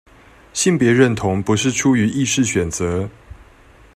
[0.51, 3.07] 性別認同不是出於意識選擇